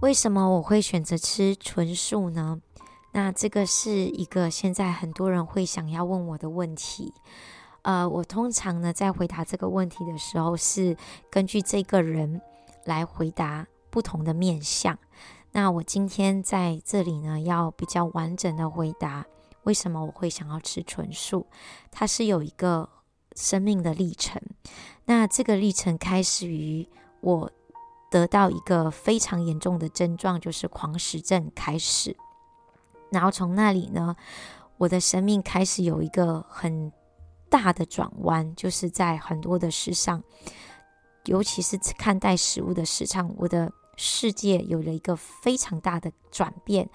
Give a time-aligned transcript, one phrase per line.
[0.00, 2.58] 为什么我会选择吃纯素呢？
[3.12, 7.12] 那这个是一个现在很多人会想要问我的问题。
[7.82, 10.96] 呃，我通常呢在回答这个问题的时候，是
[11.30, 12.40] 根据这个人
[12.86, 14.98] 来回答不同的面相。
[15.52, 19.26] 那我今天在这里呢，要比较完整的回答
[19.64, 21.46] 为什么我会想要吃纯素。
[21.90, 22.88] 它是有一个
[23.36, 24.40] 生命的历程。
[25.04, 26.88] 那这个历程开始于
[27.20, 27.50] 我
[28.10, 32.16] 得到一个非常严重的症状，就是狂食症开始。
[33.10, 34.14] 然后从那里呢，
[34.76, 36.92] 我的生命开始有一个很
[37.48, 40.22] 大的转弯，就是在很多的事上，
[41.24, 46.88] 尤其是看待食物的事上，我的世界有了一个非常大的转变。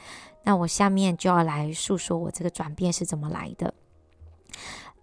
[0.44, 3.74] 那我下面就要来诉说我这个转变是怎么来的。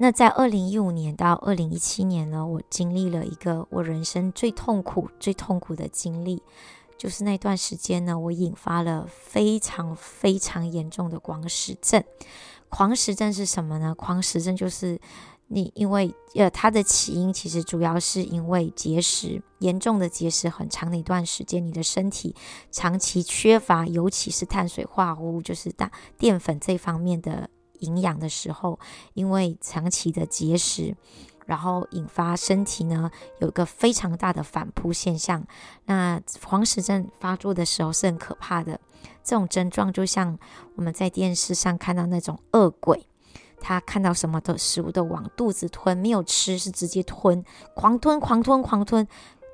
[0.03, 6.43] 那在二零一五年到二零一七年呢，我经历了一个我人生最痛苦、最痛苦的经历。
[6.99, 12.03] 就是那段时间呢，我引发了非常非常严重的狂食症。
[12.69, 13.95] 狂食症是什么呢？
[13.95, 15.01] 狂食症就是
[15.47, 22.35] 你因为呃，它的起因其实主要是因为节食，严重的节食很长的一段时间，你的身体
[22.73, 27.49] 长期缺乏，尤其是碳水化合物，就是大淀粉这方面的
[27.83, 28.81] 营养的时候，
[29.15, 30.97] 因为长期的节食。
[31.45, 35.45] 然后引发身体呢有一个非常大的反扑现象。
[35.87, 38.81] 那狂食症发作的时候是很可怕的，
[39.25, 40.39] 这种症状就像
[40.77, 43.05] 我们在电视上看到那种恶鬼，
[43.61, 49.07] 他看到什么的食物都往肚子吞，没有吃是直接吞，狂吞狂吞狂吞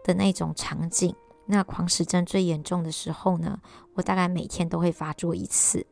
[0.05, 1.17] 的那种场景。
[1.47, 3.59] 那狂食症最严重的时候呢，
[3.95, 5.87] 我大概每天都会发作一次。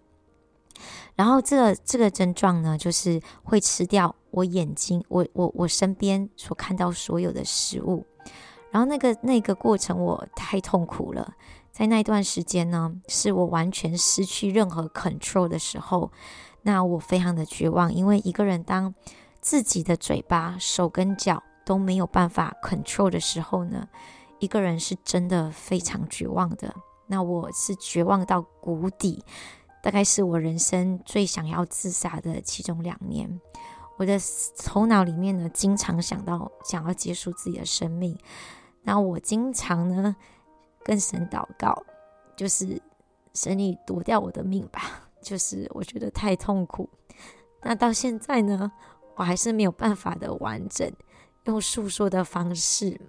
[1.17, 8.07] 然后这个这个症状呢，就是会吃掉我眼睛，我我我身边所看到所有的食物。
[8.71, 11.33] 然后那个那个过程我太痛苦了，
[11.73, 16.13] 在那段时间呢，是我完全失去任何 control 的时候。
[16.63, 18.93] 那我非常的绝望，因为一个人当
[19.41, 23.89] 自己的嘴巴、手跟脚都没有办法 control 的时候呢，
[24.41, 26.75] 一个人是真的非常绝望的。
[27.07, 29.25] 那我是绝望到谷底。
[29.87, 33.41] 大概是我人生最想要自杀的其中两年，
[33.97, 34.19] 我的
[34.59, 38.19] 头脑里面呢，经常想到想要结束自己的生命。
[38.83, 40.17] 那我经常呢
[40.83, 41.85] 跟神祷告，
[42.35, 42.83] 就是
[43.33, 46.91] 神你夺掉我的命吧，就是我觉得太痛苦。
[47.63, 48.73] 那到现在呢，
[49.15, 50.93] 我还是没有办法的完整
[51.45, 53.01] 用诉说的方式。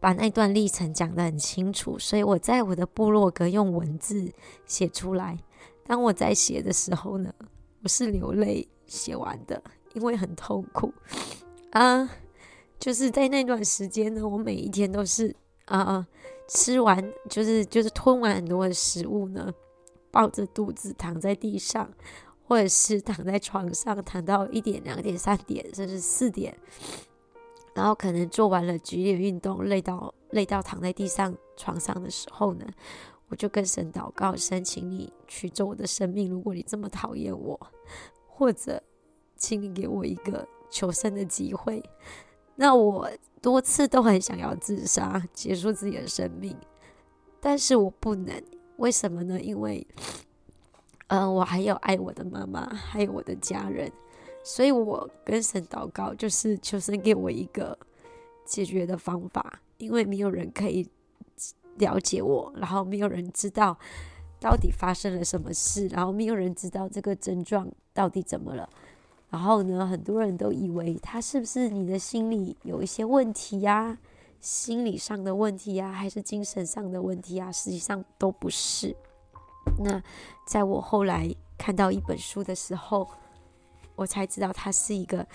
[0.00, 4.32] 把那段历程讲得很清楚，所以我在我的部落格用文字
[4.66, 5.38] 写出来。
[5.84, 7.32] 当我在写的时候呢，
[7.82, 9.62] 我是流泪写完的，
[9.94, 10.92] 因为很痛苦
[11.70, 12.10] 啊。
[12.78, 16.06] 就是在那段时间呢，我每一天都是啊，
[16.46, 19.52] 吃完就是就是吞完很多的食物呢，
[20.12, 21.90] 抱着肚子躺在地上，
[22.46, 26.56] 或者是躺在床上，躺到一点、两点、三点，甚至四点。
[27.78, 32.66] 然后可能做完了剧烈运动，累到累到躺在地上床上的时候呢，
[33.28, 36.28] 我就跟神祷告，神，请你取走我的生命。
[36.28, 37.56] 如果你这么讨厌我，
[38.26, 38.82] 或者
[39.36, 41.80] 请你给我一个求生的机会。
[42.56, 43.08] 那我
[43.40, 46.56] 多次都很想要自杀，结束自己的生命，
[47.40, 48.42] 但是我不能。
[48.78, 49.40] 为什么呢？
[49.40, 49.86] 因为，
[51.06, 53.92] 呃，我还有爱我的妈妈，还有我的家人。
[54.42, 57.78] 所以我跟神祷告，就是求神给我一个
[58.44, 60.88] 解决的方法，因为没有人可以
[61.76, 63.78] 了解我，然后没有人知道
[64.40, 68.68] 到底发生了什么事，然后没有人知道这个症状到底怎么了。
[69.30, 73.98] 然后呢，很多人都以为他是不是你的心里有一些问题呀，
[74.40, 77.52] 心理上的问题呀，还是精神上的问题呀？
[77.52, 78.96] 实际上都不是。
[79.80, 80.02] 那
[80.46, 81.28] 在我后来
[81.58, 83.06] 看到一本书的时候，
[83.98, 85.26] 我才知道他是一个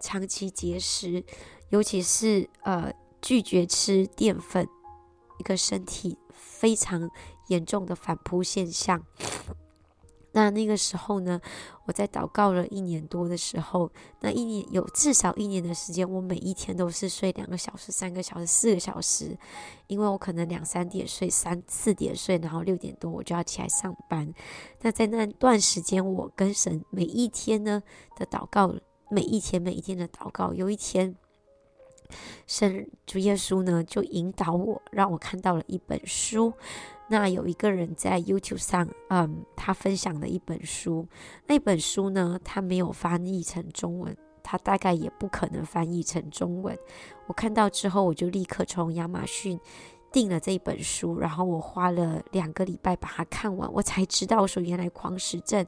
[0.00, 1.24] 长期节食，
[1.70, 4.66] 尤其是呃拒绝吃淀粉，
[5.38, 7.10] 一个身体非常
[7.48, 9.04] 严重的反扑现象。
[10.34, 11.40] 那那个时候呢，
[11.84, 13.90] 我在祷告了一年多的时候，
[14.20, 19.36] 那一年有至少一年的时间，我每一天都是睡两个小时、三个小时、四个小时，
[19.88, 24.32] 因为我可能两三点睡、三四点睡，然后六点多我就要起来上班。
[24.80, 27.82] 那在那段时间，我跟神每一天呢
[28.16, 28.74] 的祷告，
[29.10, 31.14] 每一天每一天的祷告，有一天，
[32.46, 36.54] 神主耶稣呢就引导我，让我看到了一本书。
[37.12, 41.06] 那有一个人在 YouTube 上，嗯，他分享了一本书。
[41.46, 46.74] 那本书呢，他没有翻译成中文，他大概也不可能翻译成中文。
[47.26, 49.60] 我看到之后，我就立刻从亚马逊
[50.10, 55.66] 订了这一本书，然后我花了两个礼拜把它看完，我才知道说原来狂食症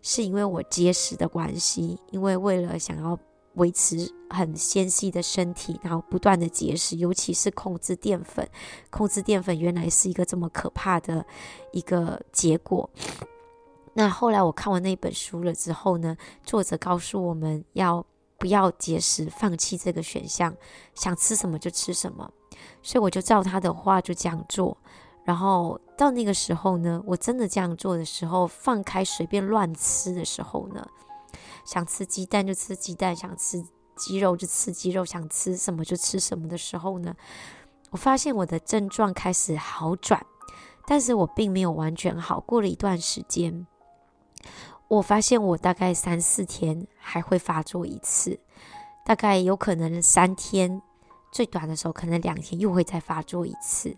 [0.00, 3.18] 是因为我节食的关系，因为为了想要
[3.54, 8.48] 维持很纤细的身体，然后不断的节食，尤其是控制淀粉，
[8.90, 11.24] 控制淀粉原来是一个这么可怕的
[11.72, 12.88] 一个结果。
[13.94, 18.04] 那后来我看完那本书了之后呢，作者告诉我们要
[18.38, 20.52] 不要节食，放弃这个选项，
[20.94, 22.28] 想吃什么就吃什么。
[22.82, 24.76] 所以我就照他的话就这样做。
[25.24, 30.86] 然后到那个时候呢，我真的这样做的时候，放开随便乱吃的时候呢，
[31.64, 33.64] 想吃鸡蛋就吃鸡蛋，想吃
[33.96, 37.14] 鸡肉就吃鸡肉，想吃什么就吃什么的时候呢，
[37.90, 40.24] 我发现我的症状开始好转，
[40.86, 42.40] 但是我并没有完全好。
[42.40, 43.66] 过了一段时间。
[44.88, 48.38] 我发现我大概三四天还会发作一次，
[49.04, 50.82] 大概有可能三天，
[51.32, 53.96] 最短的时候可能两天又会再发作一次。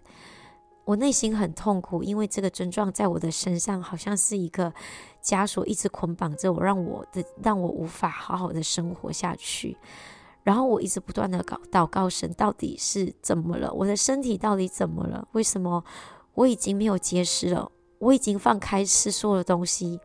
[0.87, 4.73] 我内心很痛苦，因为这个症状在我的身上好像是一个
[5.21, 9.77] 枷锁，一直捆绑着我，让我的让我无法好好的生活下去。
[10.45, 13.73] 然后我一直不断的祷告神，到底是怎么了？
[13.73, 15.27] 我的身体到底怎么了？
[15.33, 15.83] 为什么
[16.35, 17.69] 我已经没有节食了？
[17.99, 19.99] 我已经放开吃所有的东西。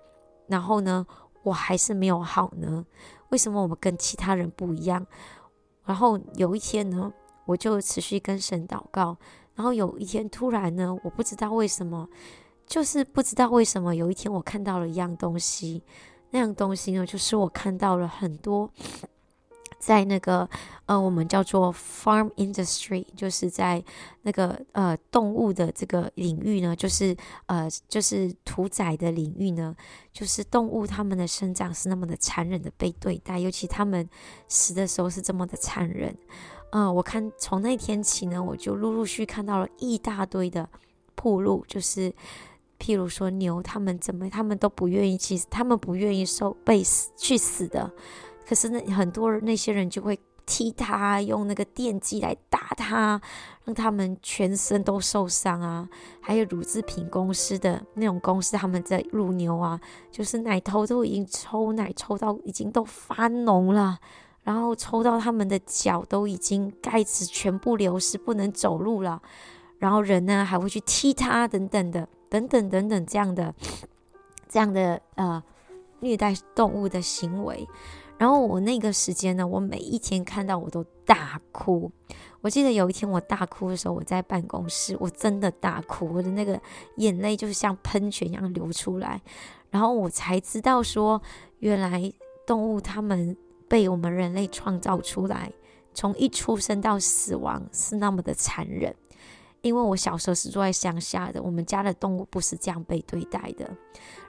[0.48, 1.06] 然后呢，
[1.44, 2.84] 我还是没有好呢？
[3.30, 5.06] 为什么我们跟其他人不一样？
[5.86, 7.14] 然后有一天呢，
[7.46, 9.16] 我就持续跟神祷告。
[9.62, 12.10] 然后有一天突然呢，我不知道为什么，
[12.66, 15.84] 就是不知道为什么，有一天我看到了一样东西，
[16.32, 18.68] 那样东西呢，就是我看到了很多。
[19.78, 20.50] 在那个
[20.88, 23.84] 呃，我们叫做 farm industry，就是在
[24.24, 27.16] 那个呃动物的这个领域呢，就是
[27.46, 29.76] 呃就是屠宰的领域呢，
[30.12, 34.10] 就是动物它们的生长是那么的残忍的被对待，尤其它们
[34.48, 36.18] 死的时候是这么的残忍。
[36.72, 40.68] 嗯、我看从那天起呢，我就陆陆续看到了一大堆的
[41.16, 42.12] 铺路，就是
[42.80, 47.92] 譬如说牛，他们怎么，他们都不愿意，其实它们不愿意受被死去死的。
[48.48, 53.22] 可是那很多那些人就会踢他，用那个电击来打他，
[53.64, 55.88] 让他们全身都受伤啊。
[56.20, 59.80] 还有乳制品公司的那种公司，他们在乳牛啊，
[60.10, 64.00] 就是奶头都已经抽奶抽到已经都发脓了，
[64.44, 69.22] 然后抽到他们的脚都已经盖子全部流失，不能走路了。
[69.78, 73.54] 然后人呢还会去踢他，等等的，等等等等这样的
[74.48, 75.44] 这样的呃
[76.02, 77.68] 虐待动物的行为。
[78.18, 81.92] 然后我那个时间呢，我每一天看到我都大哭。
[82.42, 86.60] 我记得有一天我大哭的时候，我在办公室，我真的大哭，我的那个
[86.98, 89.20] 眼泪就是像喷泉一样流出来。
[89.72, 91.20] 然后我才知道说，
[91.60, 92.12] 原来
[92.46, 93.36] 动物它们
[93.72, 95.50] 被我们人类创造出来，
[95.94, 98.94] 从一出生到死亡是那么的残忍。
[99.62, 103.70] 因为我小时候是住在乡下的，我们家的动物不是这样被对待的。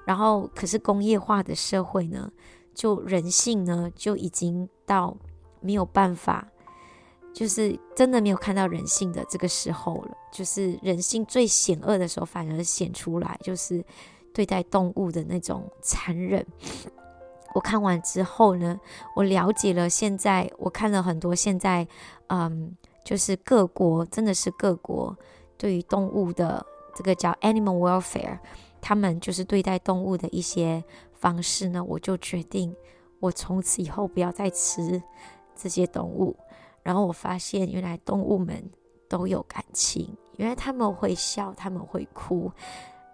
[0.05, 2.31] 然后可是工业化的社会呢？
[2.73, 5.17] 就人性呢，就已经到
[5.61, 6.47] 没有办法，
[7.35, 10.17] 就是真的没有看到人性的这个时候了。
[10.31, 13.85] 就是人性最险恶的时候，反而显出来，就是
[14.33, 16.47] 对待动物的那种残忍。
[17.55, 18.79] 我看完之后呢，
[19.17, 21.87] 我了解了现在，我看了很多现在，
[22.29, 25.17] 嗯，就是各国真的是各国
[25.57, 26.65] 对于动物的
[26.95, 28.39] 这个叫 animal welfare，
[28.81, 30.83] 他们就是对待动物的一些。
[31.23, 32.75] 方式呢，我就决定，
[33.21, 35.01] 我从此以后不要再吃
[35.55, 36.37] 这些动物。
[36.83, 38.61] 然后我发现，原来动物们
[39.09, 42.51] 都有感情，原来他们会笑，他们会哭。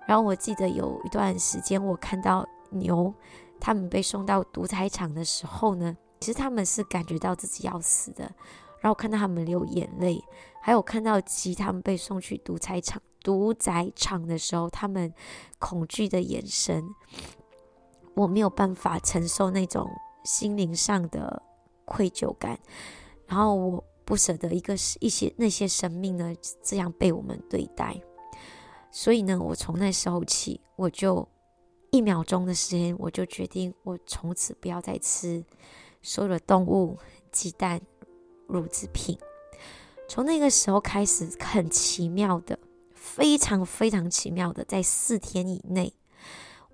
[0.07, 3.13] 然后我记得有一段时间，我看到牛，
[3.61, 8.31] 他们被送到屠宰场的时候呢，其实他们是感觉到自己要死的。
[8.81, 10.23] 然后看到他们流眼泪，
[10.63, 15.13] 还有看到鸡，他们被送去屠宰场，屠宰场的时候，他们
[15.59, 16.85] 恐惧的眼神。
[18.15, 19.89] 我没有办法承受那种
[20.25, 21.43] 心灵上的
[21.85, 22.59] 愧疚感，
[23.27, 28.01] 然后我不舍得一个一些那些生命呢这样被我们对待，
[28.93, 31.29] 所以呢，我从那时候起，我就
[31.91, 35.45] 一秒钟的时间，我就决定，我从此不要再吃
[36.03, 36.99] 所有的动物、
[37.33, 37.81] 鸡蛋、
[38.47, 39.19] 乳制品。
[40.09, 42.59] 从那个时候开始，很奇妙的，
[42.95, 45.93] 非常非常奇妙的，在四天以内。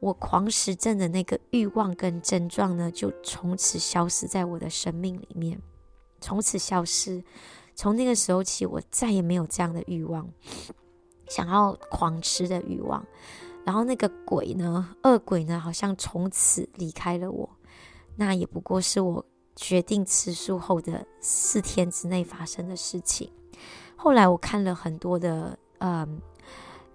[0.00, 5.60] 我狂食症的那个欲望跟症状呢，就从此消失在我的生命里面，
[6.20, 7.24] 从此消失。
[7.74, 10.28] 从那个时候起，我再也没有这样的欲望，
[11.28, 13.04] 想要狂吃的欲望。
[13.64, 17.48] 然后那个鬼呢，恶鬼呢，好像从此离开了我。
[18.16, 19.24] 那也不过是我
[19.56, 23.30] 决定吃素后的四天之内发生的事情。
[23.96, 26.06] 后来我看了很多的呃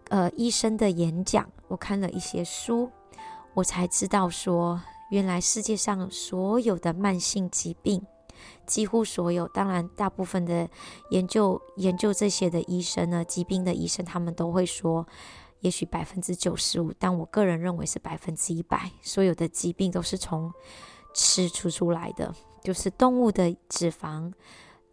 [0.09, 2.89] 呃医生的演讲，我看了一些书，
[3.53, 8.01] 我才知道说，原来世界上所有的慢性疾病，
[8.65, 10.69] 几乎所有，当然大部分的
[11.09, 15.07] 研究研究这些的医生呢，疾病的医生，他们都会说，
[15.61, 20.51] 也许百分之九十五，但我个人认为是百分之一百，所有的疾病都是从
[21.13, 24.31] 吃出出来的，就是动物的脂肪，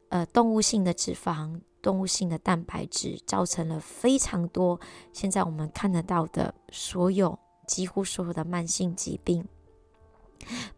[0.08, 4.80] 呃，动物性的脂肪，动物性的蛋白质，造成了非常多
[5.12, 9.46] 现在我们看得到的所有，几乎所有的慢性疾病，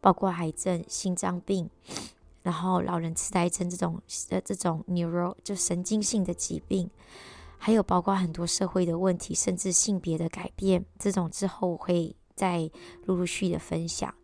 [0.00, 1.70] 包括癌症、心脏病。
[2.40, 6.88] 然后老人痴呆症这种呃这种 neuro 就神经性的疾病，
[7.58, 12.70] 还有包括很多社会的问题，甚至性别的改变，这种之后我会再
[13.04, 14.14] 陆陆续续的分享。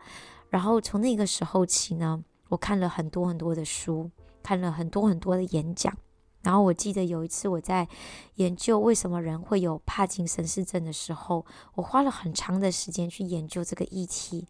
[0.49, 4.11] 然后从那个时候起呢，我看了很多很多的书，
[4.43, 5.95] 看了很多很多的演讲。
[6.43, 7.88] 然后我记得有一次我在
[8.37, 14.47] 研究为什么人会有帕金森氏症的时候，我花了很长的时间去研究这个议题，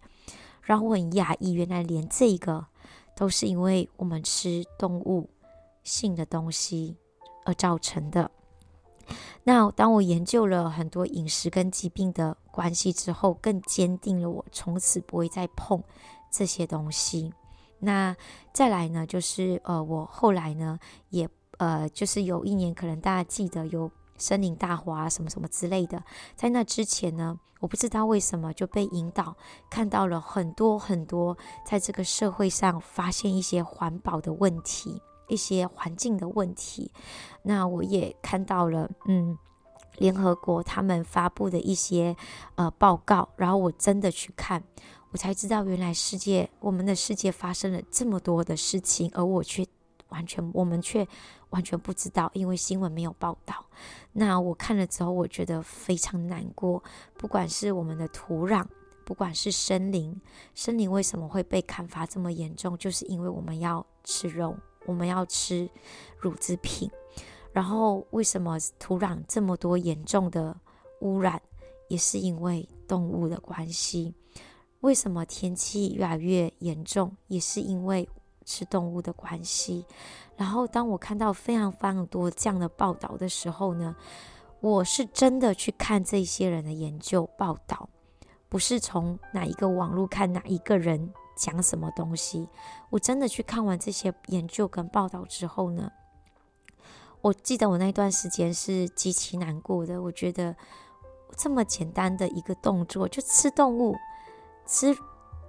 [0.63, 2.67] 然后我很讶异，原来连这个。
[3.17, 5.31] 都是因为我们吃动物
[5.85, 6.97] 性的东西
[7.45, 8.29] 而造成的。
[9.45, 15.83] 那当我研究了很多饮食跟疾病的关系之后，更坚定了我从此不会再碰
[16.31, 17.33] 这些东西。
[17.81, 18.17] 那
[18.53, 20.79] 再来呢，就是呃，我后来呢
[21.11, 23.91] 也呃，就是有一年，可能大家记得有。
[24.17, 26.01] 森林大火啊，什么什么之类的，
[26.37, 29.37] 在那之前呢，我不知道为什么就被引导
[29.69, 36.91] 看到了很多很多，在这个社会上发现一些环保的问题，一些环境的问题。
[37.43, 39.39] 那我也看到了，嗯，
[39.99, 42.17] 联合国他们发布的一些
[42.55, 44.63] 呃报告，然后我真的去看，
[45.11, 49.67] 我才知道原来世界，我们的世界发生了这么多的事情，而我却。
[50.11, 51.05] 完全，我们却
[51.51, 53.67] 完全不知道，因为新闻没有报道。
[54.13, 56.81] 那我看了之后，我觉得非常难过。
[57.17, 58.65] 不管是我们的土壤，
[59.05, 60.21] 不管是森林，
[60.55, 62.79] 森林为什么会被砍伐这么严重？
[62.79, 65.69] 就是因为我们要吃肉，我们要吃
[66.19, 66.91] 乳制品。
[67.53, 70.57] 然后为什么土壤这么多严重的
[71.01, 71.41] 污染？
[71.89, 74.15] 也是因为动物的关系。
[74.81, 77.17] 为什么天气越来越严重？
[77.29, 78.09] 也是因为。
[78.47, 79.87] 吃动物的关系，
[80.37, 83.97] 然后当我看到非常非常多这样的报道的时候呢，
[84.61, 87.89] 我是真的去看这些人的研究报道，
[88.51, 92.49] 不是从哪一个网络看哪一个人讲什么东西。
[92.91, 95.91] 我真的去看完这些研究跟报道之后呢，
[97.21, 100.03] 我记得我那段时间是极其难过的。
[100.03, 100.55] 我觉得
[101.37, 103.97] 这么简单的一个动作，就吃动物，
[104.67, 104.97] 吃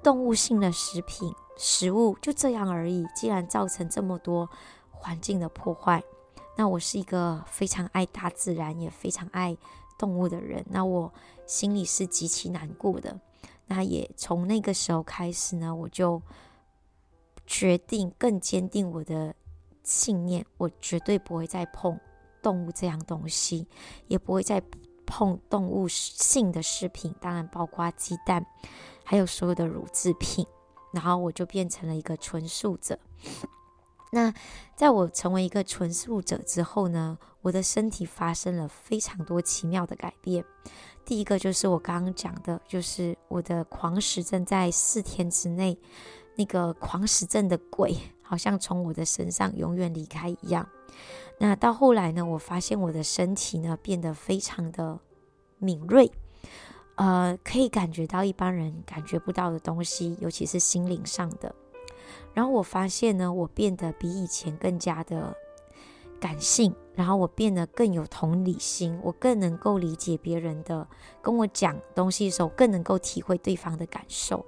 [0.03, 1.33] 动物性的食品。
[1.57, 4.49] 食物就这样而已，既然造成这么多
[4.91, 6.03] 环境的破坏，
[6.57, 9.55] 那我是一个非常爱大自然也非常爱
[9.97, 11.13] 动物的人，那我
[11.45, 13.17] 心里是极其难过的。
[13.67, 16.21] 那也从那个时候开始呢，我就
[17.45, 19.35] 决定更坚定我的
[19.83, 21.99] 信念，我绝对不会再碰
[22.41, 23.67] 动物这样东西，
[24.07, 24.61] 也不会再
[25.05, 28.45] 碰动物性的食品，当然包括鸡蛋，
[29.03, 30.45] 还有所有的乳制品。
[30.91, 32.97] 然后我就变成了一个纯素者。
[34.11, 34.33] 那
[34.77, 40.45] 在我成为一个纯素者之后呢，我的身体发生了非常多奇妙的改变。
[41.05, 45.77] 第一个就是我刚刚讲的，就是我的狂食症在四天之内，
[46.35, 50.67] 那个狂食症的鬼好像从我的身上永远离开一样。
[51.37, 54.99] 那到后来呢，我发现我的身体呢变得非常的
[55.59, 56.11] 敏锐。
[56.95, 61.53] 呃，可以感觉到一般人感觉不到的东西，尤其是心灵上的。
[62.33, 65.35] 然后我发现呢，我变得比以前更加的
[66.19, 70.87] 感性，然后我变得更有同理心，我更能够理解别人的，
[71.21, 74.45] 跟我讲东西的时候，更能够体会对方的感受。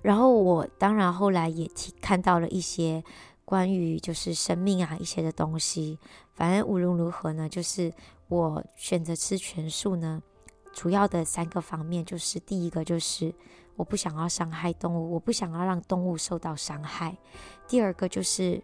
[0.00, 3.02] 然后我当然后来也提看到了一些
[3.44, 5.98] 关于就是生命啊一些的东西。
[6.34, 7.92] 反正无论如何呢，就是
[8.28, 10.22] 我选择吃全素呢。
[10.72, 13.34] 主要的三个方面就是：第一个就是
[13.74, 17.16] 我不想要伤害动物，我不想要让动物受到伤害；
[17.66, 18.62] 第二个就是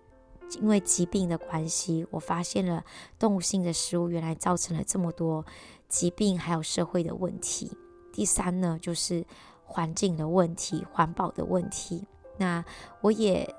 [0.61, 2.85] 因为疾病的关系，我发现了
[3.19, 5.45] 动物性的食物原来造成了这么多
[5.89, 7.69] 疾病，还有社会的问题；
[8.13, 9.25] 第三呢，就是
[9.65, 12.07] 环境的问题、环保的问题。
[12.39, 12.65] 那
[13.01, 13.55] 我也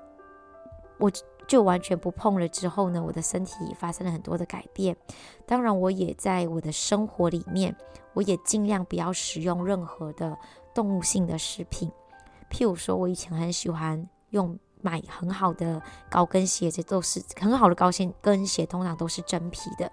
[0.98, 1.10] 我。
[1.48, 4.96] 就完全不碰了之后呢，我的身体发生了很多的改变。
[5.46, 7.72] 当然，我也在我的生活里面，
[8.14, 10.36] 我也尽量不要使用任何的
[10.74, 11.88] 动物性的食品。
[12.50, 17.90] 譬如说，我以前很喜欢用买很好的高跟鞋，这都是很好的高
[18.20, 19.90] 跟鞋，通常都是真皮的。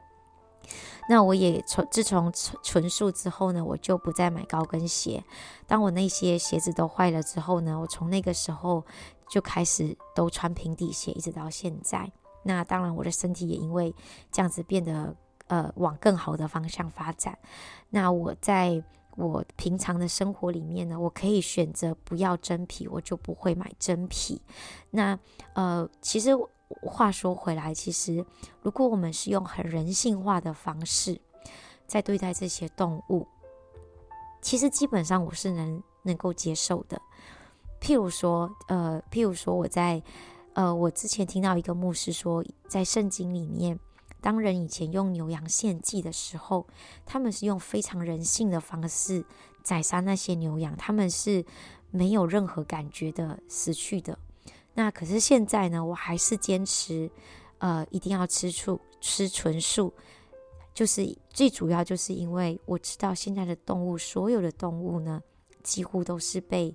[1.10, 5.22] 那我也从自从纯纯素之后呢，我就不再买高跟鞋。
[5.68, 8.86] 当我那些鞋子都坏了之后呢，我从那个时候
[9.28, 12.10] 就开始都穿平底鞋，一直到现在。
[12.44, 13.94] 那当然，我的身体也因为
[14.32, 15.14] 这样子变得
[15.48, 17.38] 呃往更好的方向发展。
[17.90, 18.82] 那我在
[19.16, 24.42] 我平常的生活里面呢，我可以选择不要真皮，我就不会买真皮。
[24.90, 25.18] 那
[25.54, 26.32] 呃，其实。
[26.82, 28.26] 话说回来，其实
[28.64, 31.22] 如果我们是用很人性化的方式
[31.86, 33.28] 在对待这些动物，
[34.42, 37.00] 其实基本上我是能能够接受的。
[37.80, 40.02] 譬如说，呃，譬如说我在
[40.54, 43.80] 呃，我之前听到一个牧师说，在圣经里面，
[44.24, 46.66] 当人以前用牛羊献祭的时候，
[47.06, 49.26] 他们是用非常人性的方式
[49.64, 51.44] 宰杀那些牛羊，他们是
[51.92, 54.18] 没有任何感觉的死去的。
[54.76, 57.12] 那可是现在呢，我还是坚持，
[57.58, 59.94] 呃，一定要吃素，吃纯素，
[60.74, 65.22] 就是最主要就是因为我知道现在的动物，所有的动物呢，
[65.62, 66.74] 几乎都是被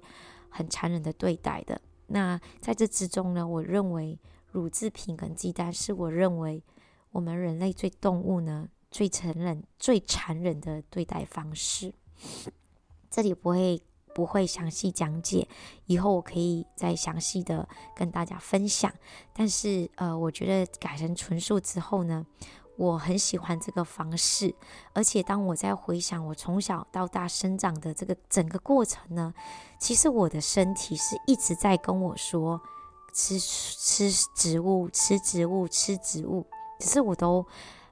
[0.51, 1.81] 很残忍的对待的。
[2.09, 4.19] 那在这之中呢，我认为
[4.53, 6.63] 乳制品跟鸡蛋是我认为
[7.11, 11.93] 我们人类对动物呢最残忍、最残忍的对待方式。
[13.11, 13.83] 这里不会。
[14.15, 15.47] 不会详细讲解，
[15.87, 18.93] 以后我可以再详细的跟大家分享。
[19.33, 22.27] 但是，呃，我觉得改成纯素之后呢，
[22.77, 24.53] 我很喜欢这个方式。
[24.93, 29.33] 而且，当我在回想我从小到大生长的这个整个过程呢，
[29.79, 32.61] 其实我的身体是一直在跟我说
[33.15, 36.45] 吃吃植物，吃植物，吃植物，
[36.79, 37.47] 只是我都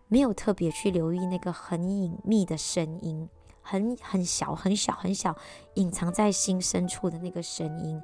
[0.09, 3.29] 没有特别去留意那个很隐秘的声音。
[3.69, 5.35] 很很小很小很小，
[5.75, 8.01] 隐藏在心深处的那个声音。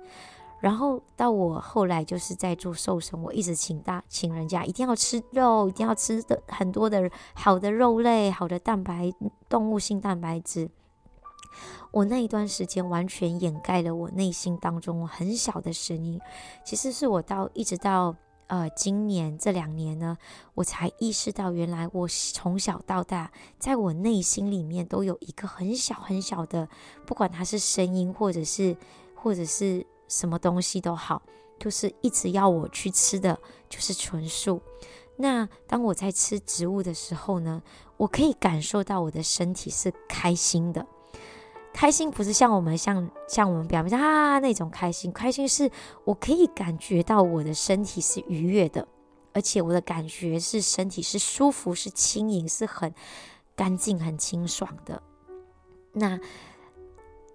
[0.59, 9.13] 然后到我后来就是在做瘦身，我一直请大请人家一定要吃肉，一定要吃的很多的好的肉类，好的蛋白
[9.49, 10.69] 动物性蛋白质。
[11.93, 16.21] 我那一段时间完全掩盖了我内心当中很小的声音。
[16.65, 18.17] 其实是我到一直到。
[18.53, 20.19] 呃，今年这两年呢，
[20.53, 26.69] 我才意识到，原来我从小到大，在我内心里面都有一个很小很小的，
[27.07, 28.77] 不管它是声音，或者是
[29.15, 31.23] 或者是什么东西都好，
[31.59, 34.61] 就是一直要我去吃的就是纯素。
[35.17, 37.63] 那当我在吃植物的时候呢，
[37.97, 40.87] 我可以感受到我的身体是开心的。
[41.73, 45.71] 开心不是像我们像像我们表面上啊那种开心，开心是
[46.05, 48.87] 我可以感觉到我的身体是愉悦的，
[49.33, 52.95] 而且我的感觉是身体是舒服、是轻盈、是很
[53.57, 55.03] 干净、很清爽的。
[55.95, 56.19] 那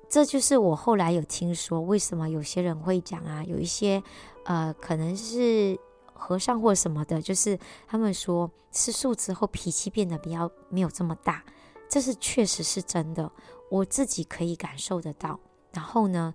[0.10, 4.02] 这就是我后来有听说，为什么有些人会讲啊，有一些
[4.46, 5.78] 呃可能是
[6.14, 11.44] 和尚或什么的，就是他们说吃素之后脾气变得比较没有这么大，
[11.90, 13.32] 这是确实是真的。
[13.70, 15.40] 我自己可以感受得到，
[15.74, 16.34] 然后呢，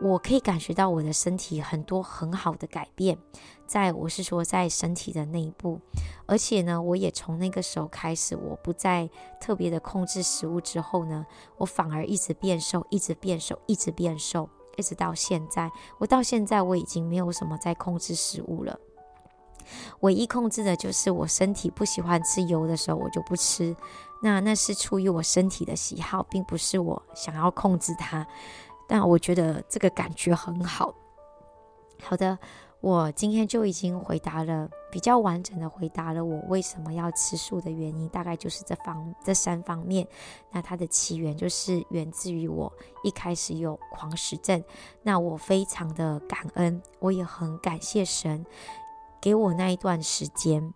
[0.00, 3.16] 我可以感觉到我的身体很多很好的改变，
[3.66, 5.80] 在我是说在身体的内部，
[6.26, 9.08] 而且呢，我也从那个时候开始，我不再
[9.40, 11.24] 特别的控制食物之后呢，
[11.56, 18.78] 我反而一直变瘦，一直变瘦，一直变瘦，一直到现在，我到现在我已经没有什么在控制食物了。
[20.00, 23.74] 唯一控制的就是我身体不喜欢吃油的时候，我就不吃。
[24.24, 28.26] 那那是出于我身体的喜好，并不是我想要控制它。
[28.88, 30.94] 但我觉得这个感觉很好。
[32.02, 32.38] 好的，
[32.80, 40.08] 我今天就已经回答了，比较完整的回答了我为什么要吃素的原因，大概就是这方这三方面。
[40.50, 44.64] 那它的起源就是源自于我一开始有狂食症。
[45.02, 48.46] 那我非常的感恩，我也很感谢神。
[49.20, 50.72] 给我那一段时间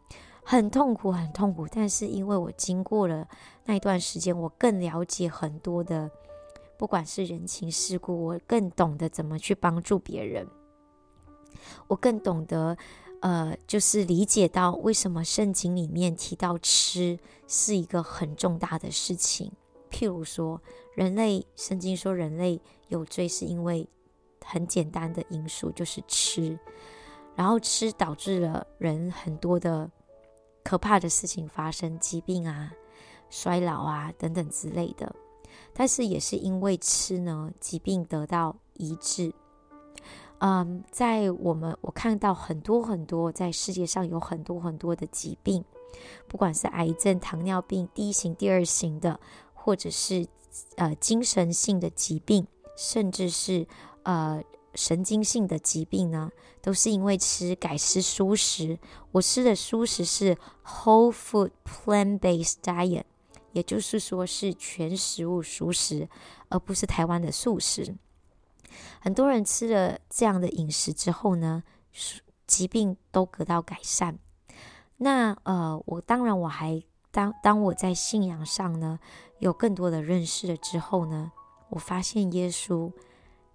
[0.50, 1.68] 很痛苦，很痛苦。
[1.70, 3.28] 但是因为我经过了
[3.66, 6.10] 那一段时间，我更了解很多的，
[6.78, 10.48] 不管是人情世故，我更懂得怎么去帮助别人。
[11.86, 12.74] 我更懂得，
[13.20, 19.52] 呃，就是理解到为什么圣经里面提到吃是一个很重大的事情。
[19.90, 20.58] 譬如说，
[20.94, 22.58] 人类，圣经说人类
[22.88, 23.86] 有罪是因为
[24.42, 26.58] 很简单的因素，就是吃。
[27.36, 29.90] 然后吃导致了人很多的
[30.64, 32.72] 可怕的事情发生，疾病啊、
[33.30, 35.14] 衰老啊等等之类的。
[35.72, 39.32] 但是也是因为吃呢，疾病得到医治。
[40.38, 45.64] 嗯，在我们我看到很多很多，在世界上有很多很多的疾病，
[46.26, 49.18] 不管是癌症、糖尿病、第一型、第二型的，
[49.54, 50.26] 或者是
[50.76, 53.66] 呃精神性的疾病，甚至是
[54.02, 54.42] 呃。
[54.74, 58.78] 神经性的疾病呢，都是因为吃改吃蔬食。
[59.12, 63.04] 我吃的蔬食是 whole food plant-based diet，
[63.52, 66.08] 也就是说是全食物熟食，
[66.48, 67.96] 而不是台湾的素食。
[69.00, 71.64] 很多人吃了这样的饮食之后呢，
[72.46, 74.18] 疾病都得到改善。
[74.98, 78.98] 那呃，我当然我还当当我在信仰上呢
[79.38, 81.32] 有更多的认识了之后呢，
[81.70, 82.92] 我发现耶稣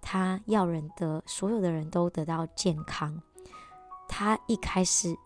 [0.04, 3.22] 他要人得所有的人都得到健康。
[4.06, 5.16] 他一开始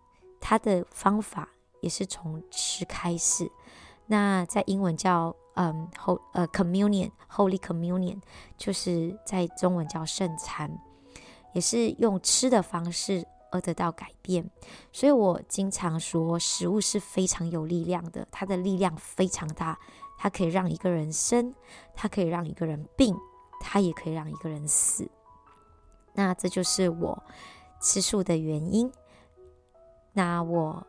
[0.40, 1.48] 他的方法
[1.80, 3.50] 也是从吃开始。
[4.06, 8.20] 那在英文叫嗯后呃 communion Holy Communion，
[8.56, 10.70] 就是在中文叫圣餐，
[11.52, 13.26] 也是用吃的方式。
[13.50, 14.50] 而得到改变，
[14.92, 19.78] 所以我经常说，食物是非常有力量的，它的力量非常大，
[20.18, 21.54] 它可以让一个人生，
[21.94, 23.16] 它可以让一个人病，
[23.60, 25.08] 它也可以让一个人死。
[26.14, 27.22] 那这就是我
[27.80, 28.90] 吃素的原因。
[30.12, 30.86] 那我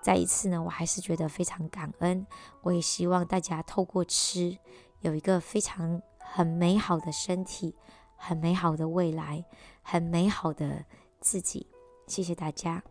[0.00, 2.26] 再一次呢，我还是觉得非常感恩。
[2.62, 4.58] 我也希望大家透过吃，
[5.00, 7.76] 有一个非常很美好的身体，
[8.16, 9.44] 很美好的未来，
[9.82, 10.84] 很美好的
[11.20, 11.68] 自己。
[12.08, 12.82] 谢谢大家。